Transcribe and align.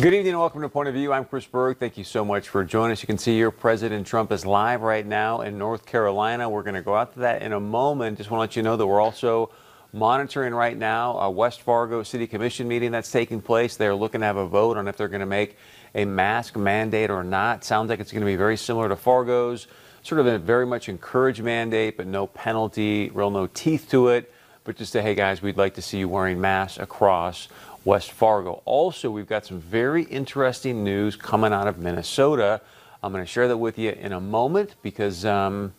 Good 0.00 0.14
evening 0.14 0.28
and 0.28 0.40
welcome 0.40 0.62
to 0.62 0.68
Point 0.70 0.88
of 0.88 0.94
View. 0.94 1.12
I'm 1.12 1.26
Chris 1.26 1.44
Berg. 1.44 1.76
Thank 1.76 1.98
you 1.98 2.04
so 2.04 2.24
much 2.24 2.48
for 2.48 2.64
joining 2.64 2.92
us. 2.92 3.02
You 3.02 3.06
can 3.06 3.18
see 3.18 3.34
here 3.34 3.50
President 3.50 4.06
Trump 4.06 4.32
is 4.32 4.46
live 4.46 4.80
right 4.80 5.04
now 5.04 5.42
in 5.42 5.58
North 5.58 5.84
Carolina. 5.84 6.48
We're 6.48 6.62
going 6.62 6.74
to 6.76 6.80
go 6.80 6.94
out 6.94 7.12
to 7.12 7.18
that 7.18 7.42
in 7.42 7.52
a 7.52 7.60
moment. 7.60 8.16
Just 8.16 8.30
want 8.30 8.38
to 8.38 8.40
let 8.40 8.56
you 8.56 8.62
know 8.62 8.78
that 8.78 8.86
we're 8.86 8.98
also 8.98 9.50
monitoring 9.92 10.54
right 10.54 10.74
now 10.74 11.18
a 11.18 11.30
West 11.30 11.60
Fargo 11.60 12.02
City 12.02 12.26
Commission 12.26 12.66
meeting 12.66 12.90
that's 12.90 13.12
taking 13.12 13.42
place. 13.42 13.76
They're 13.76 13.94
looking 13.94 14.20
to 14.20 14.26
have 14.26 14.38
a 14.38 14.46
vote 14.46 14.78
on 14.78 14.88
if 14.88 14.96
they're 14.96 15.06
going 15.06 15.20
to 15.20 15.26
make 15.26 15.58
a 15.94 16.06
mask 16.06 16.56
mandate 16.56 17.10
or 17.10 17.22
not. 17.22 17.62
Sounds 17.62 17.90
like 17.90 18.00
it's 18.00 18.10
going 18.10 18.22
to 18.22 18.26
be 18.26 18.36
very 18.36 18.56
similar 18.56 18.88
to 18.88 18.96
Fargo's, 18.96 19.66
sort 20.02 20.18
of 20.18 20.26
a 20.26 20.38
very 20.38 20.64
much 20.64 20.88
encouraged 20.88 21.42
mandate, 21.42 21.98
but 21.98 22.06
no 22.06 22.26
penalty, 22.26 23.10
real 23.10 23.30
no 23.30 23.48
teeth 23.48 23.90
to 23.90 24.08
it. 24.08 24.32
But 24.64 24.76
just 24.76 24.92
say, 24.92 25.02
hey 25.02 25.14
guys, 25.14 25.42
we'd 25.42 25.56
like 25.58 25.74
to 25.74 25.82
see 25.82 25.98
you 25.98 26.08
wearing 26.08 26.40
masks 26.40 26.78
across 26.78 27.48
West 27.84 28.12
Fargo. 28.12 28.62
Also, 28.64 29.10
we've 29.10 29.28
got 29.28 29.46
some 29.46 29.60
very 29.60 30.04
interesting 30.04 30.84
news 30.84 31.16
coming 31.16 31.52
out 31.52 31.66
of 31.66 31.78
Minnesota. 31.78 32.60
I'm 33.02 33.12
going 33.12 33.24
to 33.24 33.30
share 33.30 33.48
that 33.48 33.56
with 33.56 33.78
you 33.78 33.90
in 33.90 34.12
a 34.12 34.20
moment 34.20 34.74
because 34.82 35.24
um, 35.24 35.72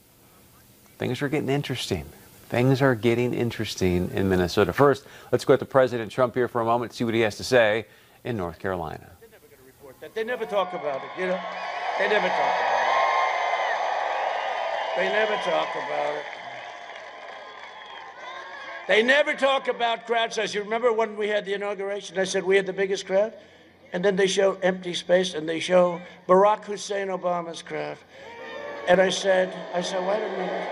things 0.97 1.21
are 1.21 1.29
getting 1.29 1.49
interesting. 1.49 2.05
Things 2.49 2.81
are 2.81 2.95
getting 2.95 3.33
interesting 3.33 4.09
in 4.13 4.27
Minnesota. 4.27 4.73
First, 4.73 5.05
let's 5.31 5.45
go 5.45 5.55
to 5.55 5.65
President 5.65 6.11
Trump 6.11 6.33
here 6.33 6.47
for 6.47 6.61
a 6.61 6.65
moment, 6.65 6.93
see 6.93 7.03
what 7.03 7.13
he 7.13 7.21
has 7.21 7.37
to 7.37 7.43
say 7.43 7.85
in 8.23 8.35
North 8.35 8.59
Carolina. 8.59 9.09
They're 9.19 9.29
never 9.29 9.47
going 9.47 9.59
to 9.59 9.65
report 9.65 10.01
that. 10.01 10.15
They 10.15 10.23
never 10.23 10.45
talk 10.45 10.73
about 10.73 11.01
it, 11.03 11.09
you 11.17 11.27
know? 11.27 11.39
They 11.99 12.09
never 12.09 12.27
talk 12.27 12.37
about 12.37 12.71
it. 12.75 12.91
They 14.97 15.07
never 15.07 15.35
talk 15.43 15.69
about 15.75 16.15
it. 16.15 16.40
They 18.91 19.03
never 19.03 19.33
talk 19.33 19.69
about 19.69 20.05
crowd 20.05 20.33
size. 20.33 20.53
You 20.53 20.63
remember 20.63 20.91
when 20.91 21.15
we 21.15 21.29
had 21.29 21.45
the 21.45 21.53
inauguration? 21.53 22.19
I 22.19 22.25
said 22.25 22.43
we 22.43 22.57
had 22.57 22.65
the 22.65 22.73
biggest 22.73 23.05
crowd? 23.05 23.33
And 23.93 24.03
then 24.03 24.17
they 24.17 24.27
show 24.27 24.57
empty 24.61 24.93
space 24.93 25.33
and 25.33 25.47
they 25.47 25.61
show 25.61 26.01
Barack 26.27 26.65
Hussein 26.65 27.07
Obama's 27.07 27.61
crowd. 27.61 27.97
And 28.89 28.99
I 28.99 29.07
said, 29.07 29.53
I 29.73 29.79
said, 29.79 30.05
wait 30.05 30.21
a 30.21 30.29
minute. 30.37 30.69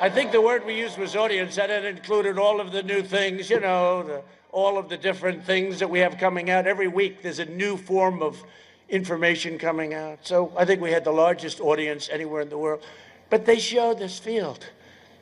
I 0.00 0.10
think 0.10 0.32
the 0.32 0.40
word 0.40 0.66
we 0.66 0.76
used 0.76 0.98
was 0.98 1.14
audience, 1.14 1.58
and 1.58 1.70
it 1.70 1.84
included 1.84 2.38
all 2.40 2.60
of 2.60 2.72
the 2.72 2.82
new 2.82 3.02
things, 3.02 3.50
you 3.50 3.60
know, 3.60 4.02
the, 4.02 4.22
all 4.50 4.76
of 4.76 4.88
the 4.88 4.96
different 4.96 5.44
things 5.44 5.78
that 5.78 5.88
we 5.88 6.00
have 6.00 6.18
coming 6.18 6.50
out. 6.50 6.66
Every 6.66 6.88
week 6.88 7.22
there's 7.22 7.38
a 7.38 7.44
new 7.44 7.76
form 7.76 8.20
of 8.20 8.42
information 8.88 9.58
coming 9.58 9.94
out. 9.94 10.26
So 10.26 10.52
I 10.56 10.64
think 10.64 10.80
we 10.80 10.90
had 10.90 11.04
the 11.04 11.12
largest 11.12 11.60
audience 11.60 12.08
anywhere 12.12 12.40
in 12.40 12.48
the 12.48 12.58
world. 12.58 12.84
But 13.30 13.46
they 13.46 13.60
showed 13.60 14.00
this 14.00 14.18
field. 14.18 14.66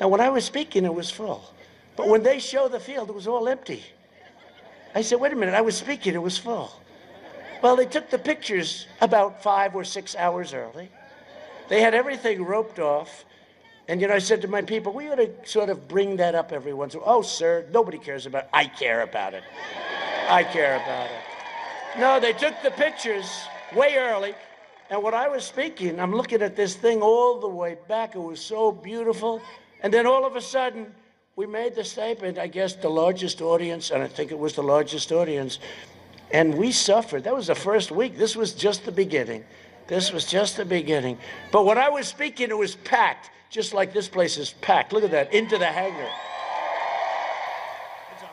Now, 0.00 0.08
when 0.08 0.22
I 0.22 0.30
was 0.30 0.46
speaking, 0.46 0.86
it 0.86 0.94
was 0.94 1.10
full. 1.10 1.50
But 1.96 2.08
when 2.08 2.22
they 2.22 2.38
showed 2.38 2.72
the 2.72 2.80
field, 2.80 3.08
it 3.08 3.14
was 3.14 3.26
all 3.26 3.48
empty. 3.48 3.82
I 4.94 5.02
said, 5.02 5.20
wait 5.20 5.32
a 5.32 5.36
minute, 5.36 5.54
I 5.54 5.60
was 5.60 5.76
speaking, 5.76 6.14
it 6.14 6.22
was 6.22 6.38
full. 6.38 6.72
Well, 7.62 7.76
they 7.76 7.86
took 7.86 8.10
the 8.10 8.18
pictures 8.18 8.86
about 9.00 9.42
five 9.42 9.74
or 9.74 9.84
six 9.84 10.14
hours 10.14 10.52
early. 10.52 10.90
They 11.68 11.80
had 11.80 11.94
everything 11.94 12.44
roped 12.44 12.78
off. 12.78 13.24
And, 13.88 14.00
you 14.00 14.06
know, 14.06 14.14
I 14.14 14.18
said 14.18 14.42
to 14.42 14.48
my 14.48 14.62
people, 14.62 14.92
we 14.92 15.10
ought 15.10 15.16
to 15.16 15.30
sort 15.44 15.68
of 15.68 15.88
bring 15.88 16.16
that 16.16 16.34
up 16.34 16.52
every 16.52 16.72
once 16.72 16.94
in 16.94 17.00
a 17.00 17.02
while. 17.02 17.16
Oh, 17.16 17.22
sir, 17.22 17.66
nobody 17.70 17.98
cares 17.98 18.26
about 18.26 18.44
it. 18.44 18.50
I 18.52 18.66
care 18.66 19.02
about 19.02 19.34
it. 19.34 19.42
I 20.28 20.42
care 20.42 20.76
about 20.76 21.06
it. 21.06 21.98
No, 21.98 22.18
they 22.18 22.32
took 22.32 22.54
the 22.62 22.70
pictures 22.70 23.46
way 23.74 23.96
early. 23.96 24.34
And 24.90 25.02
when 25.02 25.14
I 25.14 25.28
was 25.28 25.44
speaking, 25.44 26.00
I'm 26.00 26.14
looking 26.14 26.42
at 26.42 26.56
this 26.56 26.74
thing 26.74 27.02
all 27.02 27.40
the 27.40 27.48
way 27.48 27.76
back. 27.88 28.14
It 28.14 28.20
was 28.20 28.40
so 28.40 28.72
beautiful. 28.72 29.40
And 29.82 29.92
then 29.92 30.06
all 30.06 30.26
of 30.26 30.36
a 30.36 30.40
sudden, 30.40 30.94
we 31.36 31.46
made 31.46 31.74
the 31.74 31.84
statement, 31.84 32.38
I 32.38 32.46
guess, 32.46 32.74
the 32.74 32.88
largest 32.88 33.42
audience, 33.42 33.90
and 33.90 34.02
I 34.02 34.06
think 34.06 34.30
it 34.30 34.38
was 34.38 34.52
the 34.52 34.62
largest 34.62 35.10
audience. 35.10 35.58
And 36.30 36.54
we 36.54 36.70
suffered. 36.70 37.24
That 37.24 37.34
was 37.34 37.48
the 37.48 37.56
first 37.56 37.90
week. 37.90 38.16
This 38.16 38.36
was 38.36 38.52
just 38.52 38.84
the 38.84 38.92
beginning. 38.92 39.44
This 39.88 40.12
was 40.12 40.26
just 40.26 40.56
the 40.56 40.64
beginning. 40.64 41.18
But 41.50 41.66
when 41.66 41.76
I 41.76 41.88
was 41.88 42.06
speaking, 42.06 42.50
it 42.50 42.56
was 42.56 42.76
packed, 42.76 43.30
just 43.50 43.74
like 43.74 43.92
this 43.92 44.08
place 44.08 44.38
is 44.38 44.54
packed. 44.60 44.92
Look 44.92 45.02
at 45.02 45.10
that, 45.10 45.34
into 45.34 45.58
the 45.58 45.66
hangar. 45.66 46.08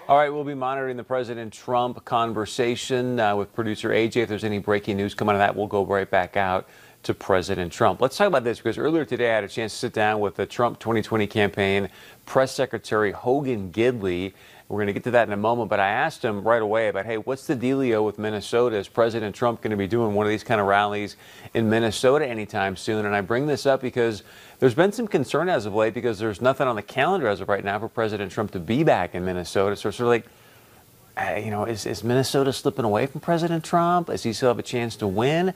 All 0.08 0.18
right, 0.18 0.30
we'll 0.30 0.44
be 0.44 0.54
monitoring 0.54 0.98
the 0.98 1.04
President 1.04 1.54
Trump 1.54 2.04
conversation 2.06 3.20
uh, 3.20 3.36
with 3.36 3.54
producer 3.54 3.90
AJ. 3.90 4.18
If 4.18 4.30
there's 4.30 4.44
any 4.44 4.60
breaking 4.60 4.98
news 4.98 5.16
coming 5.16 5.32
out 5.32 5.36
of 5.36 5.40
that, 5.40 5.56
we'll 5.56 5.68
go 5.68 5.86
right 5.86 6.10
back 6.10 6.38
out 6.38 6.68
to 7.04 7.14
President 7.14 7.72
Trump. 7.72 8.02
Let's 8.02 8.18
talk 8.18 8.28
about 8.28 8.44
this 8.44 8.60
because 8.60 8.78
earlier 8.78 9.06
today 9.06 9.32
I 9.32 9.36
had 9.36 9.44
a 9.44 9.48
chance 9.48 9.74
to 9.74 9.80
sit 9.80 9.94
down 9.94 10.20
with 10.20 10.36
the 10.36 10.46
Trump 10.46 10.80
2020 10.80 11.26
campaign 11.28 11.90
press 12.26 12.52
secretary 12.52 13.12
Hogan 13.12 13.72
Gidley. 13.72 14.34
We're 14.70 14.78
going 14.78 14.88
to 14.88 14.94
get 14.94 15.04
to 15.04 15.12
that 15.12 15.28
in 15.28 15.34
a 15.34 15.38
moment, 15.38 15.70
but 15.70 15.82
I 15.82 15.90
asked 15.90 16.24
him 16.24 16.44
right 16.44 16.62
away 16.62 16.88
about, 16.88 17.06
hey, 17.06 17.18
what's 17.18 17.46
the 17.46 17.58
dealio 17.58 18.06
with 18.06 18.18
Minnesota? 18.18 18.78
Is 18.78 18.88
President 18.88 19.36
Trump 19.36 19.62
going 19.62 19.72
to 19.72 19.78
be 19.78 19.88
doing 19.88 20.14
one 20.14 20.26
of 20.26 20.30
these 20.30 20.46
kind 20.46 20.62
of 20.62 20.68
rallies 20.68 21.18
in 21.54 21.70
Minnesota 21.70 22.26
anytime 22.26 22.78
soon? 22.78 23.06
And 23.06 23.14
I 23.14 23.20
bring 23.20 23.48
this 23.48 23.66
up 23.66 23.82
because 23.82 24.24
there's 24.60 24.76
been 24.76 24.94
some 24.94 25.10
concern 25.10 25.50
as 25.50 25.66
of 25.66 25.76
late 25.76 25.94
because 25.94 26.20
there's 26.20 26.40
nothing 26.40 26.68
on 26.68 26.78
the 26.78 26.82
calendar 26.82 27.28
as 27.28 27.42
of 27.42 27.50
right 27.50 27.66
now 27.66 27.80
for 27.80 27.90
President 27.90 28.32
Trump 28.32 28.52
to 28.52 28.60
be 28.60 28.84
back 28.84 29.14
in 29.14 29.26
Minnesota. 29.26 29.76
So 29.76 29.90
it's 29.90 29.98
sort 29.98 30.06
of 30.06 30.08
like, 30.08 30.26
uh, 31.18 31.36
you 31.36 31.52
know, 31.52 31.66
is, 31.66 31.86
is 31.86 32.02
Minnesota 32.02 32.54
slipping 32.54 32.86
away 32.86 33.08
from 33.08 33.20
President 33.20 33.66
Trump? 33.66 34.08
Does 34.08 34.24
he 34.24 34.32
still 34.32 34.48
have 34.48 34.60
a 34.60 34.64
chance 34.64 34.96
to 34.98 35.08
win? 35.08 35.54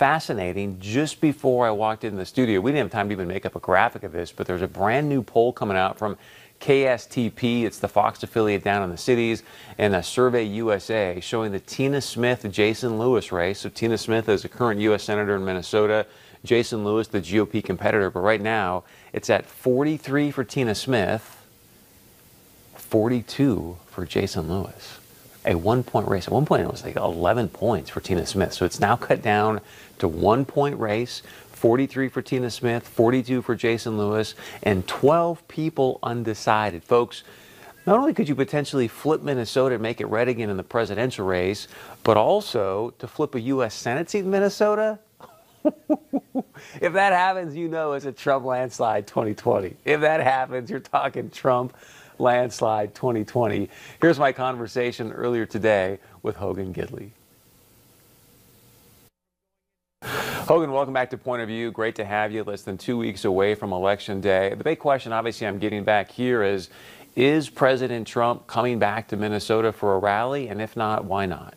Fascinating. 0.00 0.80
Just 0.80 1.20
before 1.20 1.66
I 1.66 1.70
walked 1.72 2.04
in 2.04 2.16
the 2.16 2.24
studio, 2.24 2.62
we 2.62 2.70
didn't 2.70 2.84
have 2.84 2.90
time 2.90 3.10
to 3.10 3.12
even 3.12 3.28
make 3.28 3.44
up 3.44 3.54
a 3.54 3.60
graphic 3.60 4.02
of 4.02 4.12
this, 4.12 4.32
but 4.32 4.46
there's 4.46 4.62
a 4.62 4.66
brand 4.66 5.10
new 5.10 5.22
poll 5.22 5.52
coming 5.52 5.76
out 5.76 5.98
from 5.98 6.16
KSTP. 6.58 7.64
It's 7.64 7.78
the 7.80 7.86
Fox 7.86 8.22
affiliate 8.22 8.64
down 8.64 8.82
in 8.82 8.88
the 8.88 8.96
cities, 8.96 9.42
and 9.76 9.94
a 9.94 10.02
Survey 10.02 10.44
USA 10.44 11.20
showing 11.20 11.52
the 11.52 11.60
Tina 11.60 12.00
Smith 12.00 12.50
Jason 12.50 12.98
Lewis 12.98 13.30
race. 13.30 13.58
So 13.58 13.68
Tina 13.68 13.98
Smith 13.98 14.26
is 14.30 14.42
a 14.42 14.48
current 14.48 14.80
U.S. 14.80 15.02
senator 15.02 15.36
in 15.36 15.44
Minnesota. 15.44 16.06
Jason 16.46 16.82
Lewis, 16.82 17.06
the 17.06 17.20
GOP 17.20 17.62
competitor, 17.62 18.08
but 18.08 18.20
right 18.20 18.40
now 18.40 18.84
it's 19.12 19.28
at 19.28 19.44
43 19.44 20.30
for 20.30 20.44
Tina 20.44 20.74
Smith, 20.74 21.46
42 22.74 23.76
for 23.90 24.06
Jason 24.06 24.48
Lewis 24.48 24.99
a 25.44 25.54
one 25.54 25.82
point 25.82 26.08
race. 26.08 26.26
At 26.26 26.32
one 26.32 26.46
point, 26.46 26.62
it 26.62 26.70
was 26.70 26.84
like 26.84 26.96
11 26.96 27.48
points 27.48 27.90
for 27.90 28.00
Tina 28.00 28.26
Smith. 28.26 28.52
So 28.52 28.64
it's 28.64 28.80
now 28.80 28.96
cut 28.96 29.22
down 29.22 29.60
to 29.98 30.08
one 30.08 30.44
point 30.44 30.78
race 30.78 31.22
43 31.52 32.08
for 32.08 32.22
Tina 32.22 32.50
Smith, 32.50 32.88
42 32.88 33.42
for 33.42 33.54
Jason 33.54 33.98
Lewis, 33.98 34.34
and 34.62 34.86
12 34.88 35.46
people 35.46 35.98
undecided. 36.02 36.82
Folks, 36.82 37.22
not 37.86 37.98
only 37.98 38.14
could 38.14 38.28
you 38.28 38.34
potentially 38.34 38.88
flip 38.88 39.22
Minnesota 39.22 39.74
and 39.74 39.82
make 39.82 40.00
it 40.00 40.06
red 40.06 40.28
again 40.28 40.48
in 40.48 40.56
the 40.56 40.62
presidential 40.62 41.26
race, 41.26 41.68
but 42.02 42.16
also 42.16 42.94
to 42.98 43.06
flip 43.06 43.34
a 43.34 43.40
U.S. 43.40 43.74
Senate 43.74 44.08
seat 44.08 44.20
in 44.20 44.30
Minnesota. 44.30 44.98
if 46.80 46.92
that 46.92 47.12
happens, 47.12 47.54
you 47.54 47.68
know 47.68 47.92
it's 47.92 48.06
a 48.06 48.12
Trump 48.12 48.44
landslide 48.44 49.06
2020. 49.06 49.76
If 49.84 50.00
that 50.00 50.20
happens, 50.20 50.70
you're 50.70 50.80
talking 50.80 51.30
Trump 51.30 51.76
landslide 52.18 52.94
2020. 52.94 53.68
Here's 54.00 54.18
my 54.18 54.32
conversation 54.32 55.12
earlier 55.12 55.46
today 55.46 55.98
with 56.22 56.36
Hogan 56.36 56.72
Gidley. 56.72 57.10
Hogan, 60.02 60.72
welcome 60.72 60.94
back 60.94 61.10
to 61.10 61.16
Point 61.16 61.42
of 61.42 61.48
View. 61.48 61.70
Great 61.70 61.94
to 61.96 62.04
have 62.04 62.32
you. 62.32 62.42
Less 62.42 62.62
than 62.62 62.76
two 62.76 62.98
weeks 62.98 63.24
away 63.24 63.54
from 63.54 63.72
Election 63.72 64.20
Day. 64.20 64.52
The 64.52 64.64
big 64.64 64.80
question, 64.80 65.12
obviously, 65.12 65.46
I'm 65.46 65.58
getting 65.58 65.84
back 65.84 66.10
here 66.10 66.42
is 66.42 66.70
Is 67.14 67.48
President 67.48 68.06
Trump 68.06 68.46
coming 68.48 68.78
back 68.80 69.08
to 69.08 69.16
Minnesota 69.16 69.72
for 69.72 69.94
a 69.94 69.98
rally? 69.98 70.48
And 70.48 70.60
if 70.60 70.76
not, 70.76 71.04
why 71.04 71.26
not? 71.26 71.54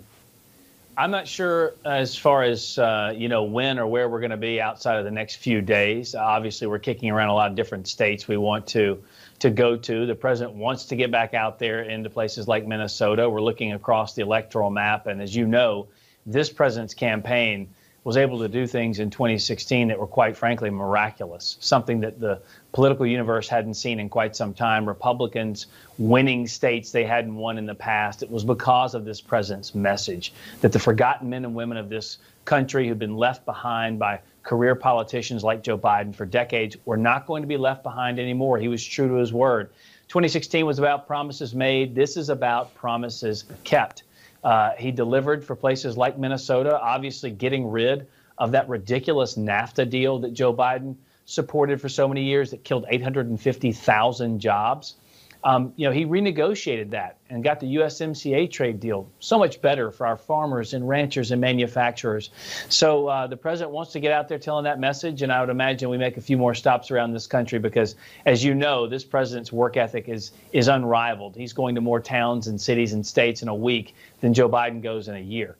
I'm 0.96 1.10
not 1.10 1.28
sure 1.28 1.74
as 1.84 2.16
far 2.16 2.44
as 2.44 2.78
uh, 2.78 3.14
you 3.16 3.28
know 3.28 3.44
when 3.44 3.80
or 3.80 3.88
where 3.88 4.08
we're 4.08 4.20
going 4.20 4.32
to 4.32 4.38
be 4.38 4.62
outside 4.62 4.98
of 4.98 5.06
the 5.06 5.12
next 5.12 5.36
few 5.38 5.62
days. 5.62 6.14
Obviously, 6.14 6.68
we're 6.68 6.80
kicking 6.80 7.10
around 7.10 7.30
a 7.30 7.34
lot 7.34 7.50
of 7.50 7.56
different 7.56 7.88
states 7.88 8.28
we 8.28 8.38
want 8.38 8.68
to 8.68 9.04
to 9.40 9.50
go 9.50 9.76
to. 9.76 10.06
The 10.06 10.16
president 10.16 10.56
wants 10.56 10.86
to 10.86 10.96
get 10.96 11.10
back 11.10 11.34
out 11.34 11.58
there 11.58 11.82
into 11.82 12.10
places 12.10 12.48
like 12.48 12.68
Minnesota. 12.68 13.28
We're 13.28 13.42
looking 13.42 13.74
across 13.74 14.14
the 14.14 14.22
electoral 14.22 14.70
map, 14.70 15.08
and 15.08 15.22
as 15.22 15.36
you 15.36 15.48
know, 15.48 15.88
this 16.28 16.52
president's 16.52 16.94
campaign 16.94 17.74
was 18.04 18.18
able 18.18 18.40
to 18.40 18.50
do 18.50 18.68
things 18.68 19.00
in 19.00 19.10
2016 19.10 19.88
that 19.88 19.98
were 19.98 20.08
quite 20.08 20.36
frankly 20.36 20.70
miraculous, 20.70 21.58
something 21.62 22.02
that 22.02 22.20
the 22.20 22.42
political 22.74 23.06
universe 23.06 23.48
hadn't 23.48 23.76
seen 23.76 24.00
in 24.00 24.10
quite 24.10 24.36
some 24.36 24.54
time. 24.54 24.86
Republicans 24.86 25.68
winning 25.98 26.46
states 26.46 26.92
they 26.92 27.06
hadn't 27.06 27.36
won 27.36 27.58
in 27.58 27.66
the 27.66 27.76
past. 27.76 28.22
It 28.22 28.30
was 28.30 28.44
because 28.44 28.94
of 28.94 29.06
this 29.06 29.22
president's 29.22 29.74
message 29.74 30.34
that 30.62 30.74
the 30.74 30.80
forgotten 30.80 31.30
men 31.30 31.46
and 31.46 31.56
women 31.56 31.78
of 31.78 31.90
this 31.90 32.18
country 32.44 32.88
who've 32.88 33.00
been 33.00 33.16
left 33.16 33.46
behind 33.46 34.00
by 34.00 34.20
career 34.44 34.76
politicians 34.76 35.44
like 35.44 35.64
Joe 35.64 35.78
Biden 35.78 36.14
for 36.14 36.26
decades 36.26 36.76
were 36.86 36.98
not 36.98 37.26
going 37.26 37.44
to 37.44 37.48
be 37.48 37.56
left 37.56 37.84
behind 37.84 38.20
anymore. 38.20 38.58
He 38.58 38.68
was 38.68 38.84
true 38.84 39.08
to 39.08 39.16
his 39.16 39.32
word. 39.32 39.70
2016 40.10 40.66
was 40.66 40.78
about 40.78 41.08
promises 41.08 41.56
made. 41.56 41.96
This 41.96 42.18
is 42.18 42.28
about 42.30 42.76
promises 42.76 43.46
kept. 43.64 44.04
Uh, 44.44 44.72
he 44.78 44.92
delivered 44.92 45.44
for 45.44 45.56
places 45.56 45.96
like 45.96 46.18
Minnesota, 46.18 46.80
obviously 46.80 47.32
getting 47.32 47.68
rid 47.68 48.08
of 48.38 48.52
that 48.52 48.68
ridiculous 48.68 49.36
NAFTA 49.36 49.90
deal 49.90 50.20
that 50.20 50.34
Joe 50.34 50.54
Biden 50.54 50.96
supported 51.26 51.80
for 51.80 51.88
so 51.88 52.08
many 52.08 52.24
years 52.24 52.52
that 52.52 52.64
killed 52.64 52.86
850,000 52.90 54.40
jobs. 54.40 54.96
Um, 55.44 55.74
you 55.76 55.86
know, 55.88 55.94
he 55.94 56.06
renegotiated 56.06 56.92
that 56.92 57.18
and 57.30 57.44
got 57.44 57.60
the 57.60 57.76
USMCA 57.76 58.50
trade 58.50 58.80
deal 58.80 59.10
so 59.20 59.38
much 59.38 59.62
better 59.62 59.92
for 59.92 60.08
our 60.08 60.16
farmers 60.16 60.74
and 60.74 60.88
ranchers 60.88 61.32
and 61.32 61.42
manufacturers. 61.42 62.30
So 62.70 63.08
uh, 63.08 63.28
the 63.28 63.36
president 63.36 63.74
wants 63.74 63.92
to 63.94 64.00
get 64.00 64.14
out 64.14 64.30
there 64.30 64.40
telling 64.40 64.64
that 64.64 64.80
message, 64.80 65.22
and 65.22 65.32
I 65.32 65.42
would 65.42 65.50
imagine 65.50 65.90
we 65.90 65.98
make 65.98 66.16
a 66.16 66.22
few 66.22 66.38
more 66.38 66.54
stops 66.54 66.92
around 66.92 67.12
this 67.12 67.28
country 67.28 67.60
because, 67.60 67.96
as 68.26 68.44
you 68.44 68.54
know, 68.54 68.88
this 68.88 69.04
president's 69.04 69.52
work 69.52 69.76
ethic 69.76 70.08
is 70.08 70.32
is 70.54 70.68
unrivaled. 70.70 71.36
He's 71.36 71.54
going 71.54 71.76
to 71.76 71.82
more 71.82 72.00
towns 72.00 72.48
and 72.48 72.60
cities 72.60 72.94
and 72.94 73.06
states 73.06 73.42
in 73.42 73.50
a 73.50 73.56
week 73.56 73.96
than 74.22 74.34
Joe 74.34 74.48
Biden 74.48 74.82
goes 74.82 75.08
in 75.10 75.16
a 75.16 75.20
year. 75.20 75.58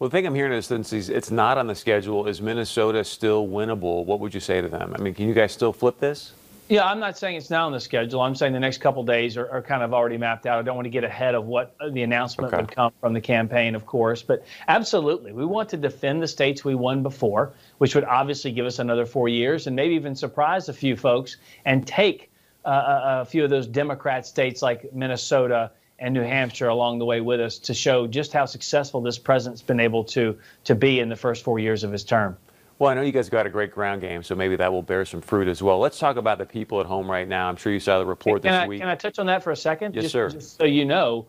Well, 0.00 0.08
the 0.08 0.16
thing 0.16 0.26
I'm 0.26 0.34
hearing 0.34 0.54
is 0.54 0.66
since 0.66 0.92
it's 0.92 1.30
not 1.30 1.58
on 1.58 1.66
the 1.66 1.74
schedule, 1.74 2.26
is 2.26 2.40
Minnesota 2.40 3.04
still 3.04 3.46
winnable? 3.46 4.06
What 4.06 4.18
would 4.20 4.32
you 4.32 4.40
say 4.40 4.62
to 4.62 4.68
them? 4.68 4.94
I 4.98 5.02
mean, 5.02 5.12
can 5.12 5.28
you 5.28 5.34
guys 5.34 5.52
still 5.52 5.74
flip 5.74 6.00
this? 6.00 6.32
Yeah, 6.70 6.84
I'm 6.84 7.00
not 7.00 7.18
saying 7.18 7.34
it's 7.34 7.50
now 7.50 7.66
on 7.66 7.72
the 7.72 7.80
schedule. 7.80 8.20
I'm 8.20 8.36
saying 8.36 8.52
the 8.52 8.60
next 8.60 8.78
couple 8.78 9.02
days 9.02 9.36
are, 9.36 9.50
are, 9.50 9.60
kind 9.60 9.82
of 9.82 9.92
already 9.92 10.18
mapped 10.18 10.46
out. 10.46 10.60
I 10.60 10.62
don't 10.62 10.76
want 10.76 10.86
to 10.86 10.90
get 10.90 11.02
ahead 11.02 11.34
of 11.34 11.46
what 11.46 11.74
uh, 11.80 11.88
the 11.90 12.04
announcement 12.04 12.52
okay. 12.52 12.62
would 12.62 12.70
come 12.70 12.92
from 13.00 13.12
the 13.12 13.20
campaign, 13.20 13.74
of 13.74 13.86
course. 13.86 14.22
But 14.22 14.44
absolutely, 14.68 15.32
we 15.32 15.44
want 15.44 15.70
to 15.70 15.76
defend 15.76 16.22
the 16.22 16.28
states 16.28 16.64
we 16.64 16.76
won 16.76 17.02
before, 17.02 17.54
which 17.78 17.96
would 17.96 18.04
obviously 18.04 18.52
give 18.52 18.66
us 18.66 18.78
another 18.78 19.04
four 19.04 19.28
years 19.28 19.66
and 19.66 19.74
maybe 19.74 19.94
even 19.96 20.14
surprise 20.14 20.68
a 20.68 20.72
few 20.72 20.94
folks 20.94 21.38
and 21.64 21.84
take 21.84 22.30
uh, 22.64 22.68
a, 22.70 23.20
a 23.22 23.24
few 23.24 23.42
of 23.42 23.50
those 23.50 23.66
Democrat 23.66 24.24
states 24.24 24.62
like 24.62 24.92
Minnesota 24.92 25.72
and 25.98 26.14
New 26.14 26.22
Hampshire 26.22 26.68
along 26.68 27.00
the 27.00 27.04
way 27.04 27.20
with 27.20 27.40
us 27.40 27.58
to 27.58 27.74
show 27.74 28.06
just 28.06 28.32
how 28.32 28.46
successful 28.46 29.00
this 29.00 29.18
president's 29.18 29.60
been 29.60 29.80
able 29.80 30.04
to 30.04 30.38
to 30.64 30.76
be 30.76 31.00
in 31.00 31.08
the 31.08 31.16
first 31.16 31.42
four 31.42 31.58
years 31.58 31.82
of 31.82 31.90
his 31.90 32.04
term. 32.04 32.36
Well, 32.80 32.88
I 32.88 32.94
know 32.94 33.02
you 33.02 33.12
guys 33.12 33.28
got 33.28 33.44
a 33.44 33.50
great 33.50 33.72
ground 33.72 34.00
game, 34.00 34.22
so 34.22 34.34
maybe 34.34 34.56
that 34.56 34.72
will 34.72 34.82
bear 34.82 35.04
some 35.04 35.20
fruit 35.20 35.48
as 35.48 35.62
well. 35.62 35.78
Let's 35.78 35.98
talk 35.98 36.16
about 36.16 36.38
the 36.38 36.46
people 36.46 36.80
at 36.80 36.86
home 36.86 37.10
right 37.10 37.28
now. 37.28 37.46
I'm 37.46 37.56
sure 37.56 37.70
you 37.74 37.78
saw 37.78 37.98
the 37.98 38.06
report 38.06 38.40
can 38.40 38.52
this 38.52 38.58
I, 38.58 38.66
week. 38.66 38.80
Can 38.80 38.88
I 38.88 38.94
touch 38.94 39.18
on 39.18 39.26
that 39.26 39.44
for 39.44 39.50
a 39.50 39.56
second? 39.56 39.94
Yes, 39.94 40.04
just, 40.04 40.12
sir. 40.12 40.30
Just 40.30 40.56
so 40.56 40.64
you 40.64 40.86
know, 40.86 41.26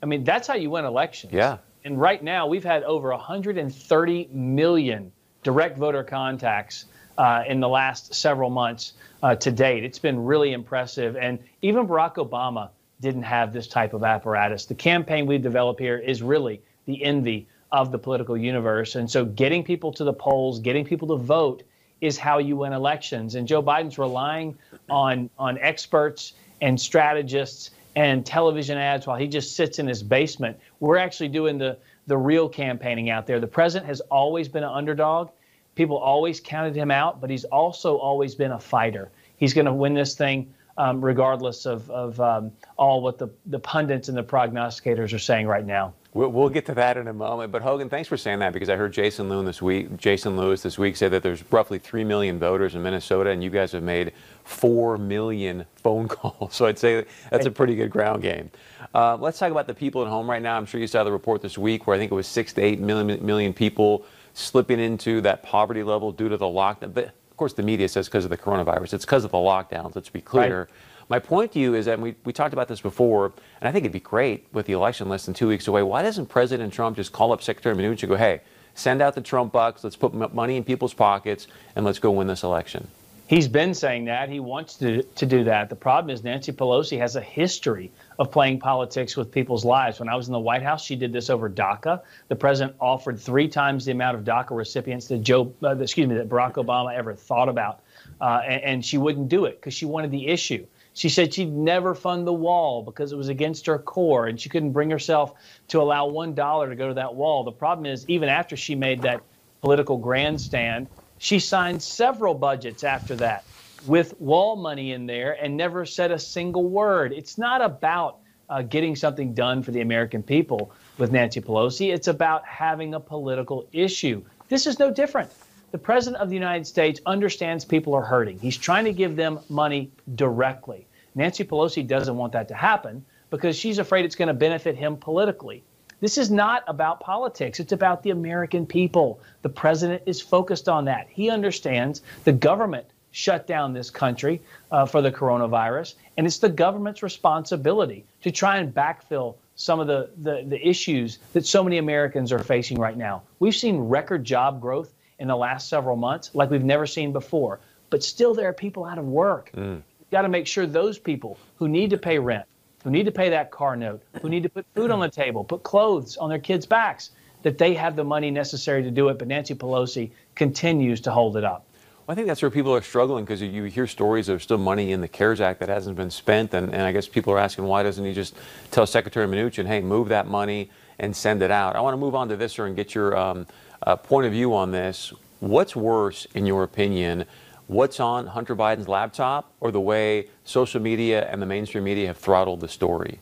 I 0.00 0.06
mean, 0.06 0.22
that's 0.22 0.46
how 0.46 0.54
you 0.54 0.70
win 0.70 0.84
elections. 0.84 1.32
Yeah. 1.32 1.58
And 1.84 2.00
right 2.00 2.22
now, 2.22 2.46
we've 2.46 2.62
had 2.62 2.84
over 2.84 3.10
130 3.10 4.28
million 4.30 5.10
direct 5.42 5.76
voter 5.76 6.04
contacts 6.04 6.84
uh, 7.18 7.42
in 7.48 7.58
the 7.58 7.68
last 7.68 8.14
several 8.14 8.48
months 8.48 8.92
uh, 9.24 9.34
to 9.34 9.50
date. 9.50 9.82
It's 9.82 9.98
been 9.98 10.24
really 10.24 10.52
impressive. 10.52 11.16
And 11.16 11.40
even 11.62 11.88
Barack 11.88 12.14
Obama 12.14 12.70
didn't 13.00 13.24
have 13.24 13.52
this 13.52 13.66
type 13.66 13.92
of 13.92 14.04
apparatus. 14.04 14.66
The 14.66 14.76
campaign 14.76 15.26
we 15.26 15.38
develop 15.38 15.80
here 15.80 15.98
is 15.98 16.22
really 16.22 16.62
the 16.86 17.02
envy 17.02 17.48
of 17.72 17.90
the 17.90 17.98
political 17.98 18.36
universe. 18.36 18.94
And 18.94 19.10
so 19.10 19.24
getting 19.24 19.64
people 19.64 19.92
to 19.94 20.04
the 20.04 20.12
polls, 20.12 20.60
getting 20.60 20.84
people 20.84 21.08
to 21.08 21.16
vote 21.16 21.62
is 22.00 22.18
how 22.18 22.38
you 22.38 22.56
win 22.56 22.72
elections. 22.72 23.34
And 23.34 23.48
Joe 23.48 23.62
Biden's 23.62 23.98
relying 23.98 24.56
on 24.90 25.30
on 25.38 25.58
experts 25.58 26.34
and 26.60 26.80
strategists 26.80 27.70
and 27.96 28.24
television 28.24 28.78
ads 28.78 29.06
while 29.06 29.16
he 29.16 29.26
just 29.26 29.56
sits 29.56 29.78
in 29.78 29.86
his 29.86 30.02
basement. 30.02 30.58
We're 30.80 30.98
actually 30.98 31.28
doing 31.28 31.58
the 31.58 31.78
the 32.06 32.16
real 32.16 32.48
campaigning 32.48 33.10
out 33.10 33.26
there. 33.26 33.40
The 33.40 33.46
president 33.46 33.88
has 33.88 34.00
always 34.02 34.48
been 34.48 34.64
an 34.64 34.70
underdog. 34.70 35.30
People 35.74 35.96
always 35.96 36.40
counted 36.40 36.76
him 36.76 36.90
out, 36.90 37.20
but 37.20 37.30
he's 37.30 37.44
also 37.44 37.96
always 37.96 38.34
been 38.34 38.52
a 38.52 38.58
fighter. 38.58 39.10
He's 39.36 39.54
going 39.54 39.66
to 39.66 39.72
win 39.72 39.94
this 39.94 40.14
thing 40.14 40.52
um, 40.76 41.02
regardless 41.02 41.64
of, 41.64 41.88
of 41.90 42.20
um, 42.20 42.52
all 42.76 43.00
what 43.00 43.18
the, 43.18 43.28
the 43.46 43.58
pundits 43.58 44.08
and 44.08 44.16
the 44.18 44.22
prognosticators 44.22 45.14
are 45.14 45.18
saying 45.18 45.46
right 45.46 45.64
now. 45.64 45.94
We'll, 46.14 46.28
we'll, 46.28 46.50
get 46.50 46.66
to 46.66 46.74
that 46.74 46.98
in 46.98 47.08
a 47.08 47.12
moment. 47.14 47.52
But 47.52 47.62
Hogan, 47.62 47.88
thanks 47.88 48.06
for 48.06 48.18
saying 48.18 48.40
that 48.40 48.52
because 48.52 48.68
I 48.68 48.76
heard 48.76 48.92
Jason 48.92 49.30
Lewis 49.30 49.46
this 49.46 49.62
week. 49.62 49.96
Jason 49.96 50.36
Lewis 50.36 50.62
this 50.62 50.78
week 50.78 50.94
say 50.96 51.08
that 51.08 51.22
there's 51.22 51.42
roughly 51.50 51.78
three 51.78 52.04
million 52.04 52.38
voters 52.38 52.74
in 52.74 52.82
Minnesota, 52.82 53.30
and 53.30 53.42
you 53.42 53.48
guys 53.48 53.72
have 53.72 53.82
made 53.82 54.12
four 54.44 54.98
million 54.98 55.64
phone 55.76 56.08
calls. 56.08 56.54
So 56.54 56.66
I'd 56.66 56.78
say 56.78 57.06
that's 57.30 57.46
a 57.46 57.50
pretty 57.50 57.74
good 57.76 57.90
ground 57.90 58.20
game. 58.20 58.50
Uh, 58.94 59.16
let's 59.16 59.38
talk 59.38 59.50
about 59.50 59.66
the 59.66 59.74
people 59.74 60.02
at 60.02 60.08
home 60.08 60.28
right 60.28 60.42
now. 60.42 60.58
I'm 60.58 60.66
sure 60.66 60.80
you 60.80 60.86
saw 60.86 61.02
the 61.02 61.12
report 61.12 61.40
this 61.40 61.56
week 61.56 61.86
where 61.86 61.96
I 61.96 61.98
think 61.98 62.12
it 62.12 62.14
was 62.14 62.26
six 62.26 62.52
to 62.54 62.62
eight 62.62 62.78
million, 62.78 63.24
million 63.24 63.54
people 63.54 64.04
slipping 64.34 64.80
into 64.80 65.22
that 65.22 65.42
poverty 65.42 65.82
level 65.82 66.12
due 66.12 66.28
to 66.28 66.36
the 66.36 66.46
lockdown. 66.46 66.92
But 66.92 67.04
of 67.04 67.36
course, 67.38 67.54
the 67.54 67.62
media 67.62 67.88
says 67.88 68.08
because 68.08 68.24
of 68.24 68.30
the 68.30 68.36
coronavirus. 68.36 68.92
It's 68.92 69.06
because 69.06 69.24
of 69.24 69.30
the 69.30 69.38
lockdowns. 69.38 69.94
Let's 69.94 70.10
be 70.10 70.20
clear. 70.20 70.60
Right. 70.60 70.68
My 71.08 71.18
point 71.18 71.52
to 71.52 71.58
you 71.58 71.74
is 71.74 71.86
that 71.86 72.00
we, 72.00 72.14
we 72.24 72.32
talked 72.32 72.52
about 72.52 72.68
this 72.68 72.80
before, 72.80 73.26
and 73.60 73.68
I 73.68 73.72
think 73.72 73.84
it'd 73.84 73.92
be 73.92 74.00
great 74.00 74.46
with 74.52 74.66
the 74.66 74.72
election 74.72 75.08
less 75.08 75.26
than 75.26 75.34
two 75.34 75.48
weeks 75.48 75.68
away. 75.68 75.82
Why 75.82 76.02
doesn't 76.02 76.26
President 76.26 76.72
Trump 76.72 76.96
just 76.96 77.12
call 77.12 77.32
up 77.32 77.42
Secretary 77.42 77.74
Mnuchin 77.74 78.02
and 78.02 78.10
go, 78.10 78.16
hey, 78.16 78.40
send 78.74 79.02
out 79.02 79.14
the 79.14 79.20
Trump 79.20 79.52
bucks, 79.52 79.84
let's 79.84 79.96
put 79.96 80.14
money 80.34 80.56
in 80.56 80.64
people's 80.64 80.94
pockets, 80.94 81.46
and 81.76 81.84
let's 81.84 81.98
go 81.98 82.10
win 82.10 82.26
this 82.26 82.42
election? 82.42 82.88
He's 83.32 83.48
been 83.48 83.72
saying 83.72 84.04
that. 84.06 84.28
He 84.28 84.40
wants 84.40 84.74
to, 84.76 85.02
to 85.02 85.24
do 85.24 85.44
that. 85.44 85.70
The 85.70 85.76
problem 85.76 86.10
is 86.10 86.22
Nancy 86.22 86.52
Pelosi 86.52 86.98
has 86.98 87.16
a 87.16 87.20
history 87.22 87.90
of 88.18 88.30
playing 88.30 88.58
politics 88.58 89.16
with 89.16 89.30
people's 89.30 89.64
lives. 89.64 90.00
When 90.00 90.10
I 90.10 90.16
was 90.16 90.26
in 90.26 90.32
the 90.34 90.40
White 90.40 90.62
House, 90.62 90.84
she 90.84 90.96
did 90.96 91.14
this 91.14 91.30
over 91.30 91.48
DACA. 91.48 92.02
The 92.28 92.36
president 92.36 92.76
offered 92.78 93.18
three 93.18 93.48
times 93.48 93.86
the 93.86 93.92
amount 93.92 94.18
of 94.18 94.24
DACA 94.24 94.50
recipients 94.50 95.06
that 95.08 95.22
Joe, 95.22 95.50
uh, 95.62 95.78
excuse 95.78 96.08
me, 96.08 96.16
that 96.16 96.28
Barack 96.28 96.54
Obama 96.54 96.94
ever 96.94 97.14
thought 97.14 97.48
about, 97.48 97.80
uh, 98.20 98.42
and, 98.46 98.62
and 98.62 98.84
she 98.84 98.98
wouldn't 98.98 99.30
do 99.30 99.46
it 99.46 99.58
because 99.58 99.72
she 99.72 99.86
wanted 99.86 100.10
the 100.10 100.28
issue. 100.28 100.66
She 100.94 101.08
said 101.08 101.34
she'd 101.34 101.52
never 101.52 101.94
fund 101.94 102.26
the 102.26 102.32
wall 102.32 102.82
because 102.82 103.12
it 103.12 103.16
was 103.16 103.28
against 103.28 103.66
her 103.66 103.78
core 103.78 104.26
and 104.26 104.40
she 104.40 104.48
couldn't 104.48 104.72
bring 104.72 104.90
herself 104.90 105.32
to 105.68 105.80
allow 105.80 106.08
$1 106.08 106.68
to 106.70 106.76
go 106.76 106.88
to 106.88 106.94
that 106.94 107.14
wall. 107.14 107.44
The 107.44 107.52
problem 107.52 107.86
is, 107.86 108.06
even 108.08 108.28
after 108.28 108.56
she 108.56 108.74
made 108.74 109.02
that 109.02 109.26
political 109.62 109.98
grandstand, 109.98 110.88
she 111.18 111.38
signed 111.38 111.82
several 111.82 112.34
budgets 112.34 112.84
after 112.84 113.16
that 113.16 113.46
with 113.80 114.14
wall 114.20 114.56
money 114.56 114.92
in 114.92 115.06
there 115.06 115.32
and 115.42 115.56
never 115.56 115.86
said 115.86 116.10
a 116.10 116.18
single 116.18 116.68
word. 116.68 117.12
It's 117.12 117.38
not 117.38 117.62
about 117.62 118.18
uh, 118.48 118.62
getting 118.62 118.96
something 118.96 119.34
done 119.34 119.62
for 119.62 119.70
the 119.70 119.80
American 119.80 120.22
people 120.22 120.74
with 120.98 121.10
Nancy 121.10 121.40
Pelosi, 121.40 121.92
it's 121.92 122.08
about 122.08 122.46
having 122.46 122.94
a 122.94 123.00
political 123.00 123.68
issue. 123.72 124.22
This 124.48 124.66
is 124.66 124.78
no 124.78 124.92
different 124.92 125.30
the 125.72 125.78
President 125.78 126.22
of 126.22 126.28
the 126.28 126.34
United 126.34 126.66
States 126.66 127.00
understands 127.06 127.64
people 127.64 127.94
are 127.94 128.02
hurting. 128.02 128.38
He's 128.38 128.58
trying 128.58 128.84
to 128.84 128.92
give 128.92 129.16
them 129.16 129.40
money 129.48 129.90
directly. 130.14 130.86
Nancy 131.14 131.44
Pelosi 131.44 131.86
doesn't 131.86 132.16
want 132.16 132.34
that 132.34 132.46
to 132.48 132.54
happen 132.54 133.04
because 133.30 133.56
she's 133.56 133.78
afraid 133.78 134.04
it's 134.04 134.14
going 134.14 134.28
to 134.28 134.34
benefit 134.34 134.76
him 134.76 134.98
politically. 134.98 135.64
This 136.00 136.18
is 136.18 136.30
not 136.30 136.62
about 136.66 137.00
politics. 137.00 137.58
It's 137.58 137.72
about 137.72 138.02
the 138.02 138.10
American 138.10 138.66
people. 138.66 139.20
The 139.40 139.48
president 139.48 140.02
is 140.04 140.20
focused 140.20 140.68
on 140.68 140.84
that. 140.84 141.08
He 141.08 141.30
understands 141.30 142.02
the 142.24 142.32
government 142.32 142.86
shut 143.10 143.46
down 143.46 143.72
this 143.72 143.88
country 143.88 144.42
uh, 144.70 144.84
for 144.84 145.00
the 145.00 145.12
coronavirus, 145.12 145.94
and 146.16 146.26
it's 146.26 146.38
the 146.38 146.48
government's 146.48 147.02
responsibility 147.02 148.04
to 148.22 148.30
try 148.30 148.58
and 148.58 148.74
backfill 148.74 149.36
some 149.54 149.80
of 149.80 149.86
the, 149.86 150.10
the, 150.22 150.44
the 150.48 150.66
issues 150.66 151.18
that 151.32 151.46
so 151.46 151.62
many 151.62 151.78
Americans 151.78 152.32
are 152.32 152.38
facing 152.40 152.78
right 152.78 152.96
now. 152.96 153.22
We've 153.38 153.54
seen 153.54 153.78
record 153.78 154.24
job 154.24 154.60
growth 154.60 154.92
in 155.22 155.28
the 155.28 155.36
last 155.36 155.68
several 155.68 155.94
months 155.94 156.32
like 156.34 156.50
we've 156.50 156.64
never 156.64 156.84
seen 156.84 157.12
before. 157.12 157.60
But 157.90 158.02
still, 158.02 158.34
there 158.34 158.48
are 158.48 158.52
people 158.52 158.84
out 158.84 158.98
of 158.98 159.06
work. 159.06 159.52
Mm. 159.56 159.76
We've 160.00 160.10
got 160.10 160.22
to 160.22 160.28
make 160.28 160.48
sure 160.48 160.66
those 160.66 160.98
people 160.98 161.38
who 161.56 161.68
need 161.68 161.90
to 161.90 161.96
pay 161.96 162.18
rent, 162.18 162.44
who 162.82 162.90
need 162.90 163.06
to 163.06 163.12
pay 163.12 163.30
that 163.30 163.52
car 163.52 163.76
note, 163.76 164.02
who 164.20 164.28
need 164.28 164.42
to 164.42 164.48
put 164.48 164.66
food 164.74 164.90
on 164.90 164.98
the 164.98 165.08
table, 165.08 165.44
put 165.44 165.62
clothes 165.62 166.16
on 166.16 166.28
their 166.28 166.40
kids' 166.40 166.66
backs, 166.66 167.10
that 167.44 167.56
they 167.56 167.72
have 167.72 167.94
the 167.94 168.02
money 168.02 168.32
necessary 168.32 168.82
to 168.82 168.90
do 168.90 169.08
it. 169.10 169.18
But 169.18 169.28
Nancy 169.28 169.54
Pelosi 169.54 170.10
continues 170.34 171.00
to 171.02 171.12
hold 171.12 171.36
it 171.36 171.44
up. 171.44 171.64
Well, 172.04 172.14
I 172.14 172.16
think 172.16 172.26
that's 172.26 172.42
where 172.42 172.50
people 172.50 172.74
are 172.74 172.82
struggling 172.82 173.24
because 173.24 173.40
you 173.40 173.62
hear 173.64 173.86
stories 173.86 174.28
of 174.28 174.42
still 174.42 174.58
money 174.58 174.90
in 174.90 175.00
the 175.00 175.08
CARES 175.08 175.40
Act 175.40 175.60
that 175.60 175.68
hasn't 175.68 175.96
been 175.96 176.10
spent. 176.10 176.52
And, 176.52 176.74
and 176.74 176.82
I 176.82 176.90
guess 176.90 177.06
people 177.06 177.32
are 177.32 177.38
asking, 177.38 177.64
why 177.64 177.84
doesn't 177.84 178.04
he 178.04 178.12
just 178.12 178.34
tell 178.72 178.86
Secretary 178.88 179.28
Mnuchin, 179.28 179.66
hey, 179.66 179.82
move 179.82 180.08
that 180.08 180.26
money 180.26 180.68
and 180.98 181.14
send 181.14 181.42
it 181.42 181.52
out? 181.52 181.76
I 181.76 181.80
want 181.80 181.92
to 181.92 181.98
move 181.98 182.16
on 182.16 182.28
to 182.30 182.36
this, 182.36 182.54
sir, 182.54 182.66
and 182.66 182.74
get 182.74 182.92
your 182.92 183.16
um, 183.16 183.46
uh, 183.86 183.96
point 183.96 184.26
of 184.26 184.32
view 184.32 184.54
on 184.54 184.70
this. 184.70 185.12
What's 185.40 185.74
worse, 185.74 186.26
in 186.34 186.46
your 186.46 186.62
opinion? 186.62 187.24
What's 187.66 188.00
on 188.00 188.26
Hunter 188.26 188.54
Biden's 188.54 188.88
laptop 188.88 189.52
or 189.60 189.70
the 189.70 189.80
way 189.80 190.28
social 190.44 190.80
media 190.80 191.28
and 191.30 191.40
the 191.40 191.46
mainstream 191.46 191.84
media 191.84 192.08
have 192.08 192.18
throttled 192.18 192.60
the 192.60 192.68
story? 192.68 193.18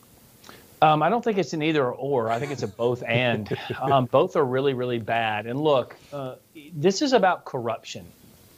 Um, 0.81 1.03
I 1.03 1.09
don't 1.09 1.23
think 1.23 1.37
it's 1.37 1.53
an 1.53 1.61
either 1.61 1.89
or. 1.89 2.29
I 2.29 2.39
think 2.39 2.51
it's 2.51 2.63
a 2.63 2.67
both 2.67 3.03
and. 3.03 3.47
Um, 3.81 4.05
both 4.05 4.35
are 4.35 4.45
really, 4.45 4.73
really 4.73 4.99
bad. 4.99 5.47
And 5.47 5.59
look, 5.59 5.95
uh, 6.13 6.35
this 6.73 7.01
is 7.01 7.13
about 7.13 7.45
corruption. 7.45 8.05